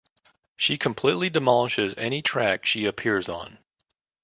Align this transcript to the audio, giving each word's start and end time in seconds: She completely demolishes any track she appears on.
She 0.57 0.79
completely 0.79 1.29
demolishes 1.29 1.93
any 1.95 2.23
track 2.23 2.65
she 2.65 2.85
appears 2.85 3.29
on. 3.29 3.59